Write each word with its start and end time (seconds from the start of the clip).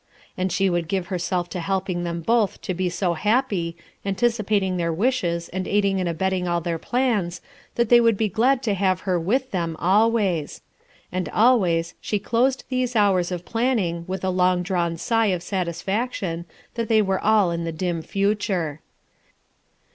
And 0.35 0.51
she 0.51 0.67
would 0.67 0.87
give 0.87 1.05
herself 1.13 1.47
to 1.49 1.59
helping 1.59 2.03
them 2.03 2.21
both 2.21 2.59
to 2.63 2.73
be 2.73 2.89
so 2.89 3.13
happy, 3.13 3.77
anticipating 4.03 4.77
their 4.77 4.91
wishes 4.91 5.47
and 5.49 5.67
aiding 5.67 5.99
and 5.99 6.09
abetting 6.09 6.47
all 6.47 6.59
their 6.59 6.79
plans, 6.79 7.39
that 7.75 7.89
they 7.89 8.01
would 8.01 8.17
be 8.17 8.27
glad 8.27 8.63
to 8.63 8.73
have 8.73 9.01
her 9.01 9.19
with 9.19 9.51
them 9.51 9.75
always. 9.77 10.63
And 11.11 11.29
always 11.29 11.93
she 12.01 12.17
closed 12.17 12.63
these 12.69 12.95
hours 12.95 13.31
of 13.31 13.45
planning 13.45 14.03
with 14.07 14.23
a 14.23 14.31
long 14.31 14.63
drawn 14.63 14.97
sigh 14.97 15.27
of 15.27 15.43
satisfaction 15.43 16.45
that 16.73 16.89
they 16.89 17.03
were 17.03 17.23
all 17.23 17.51
in 17.51 17.63
the 17.63 17.71
dim 17.71 18.01
future. 18.01 18.81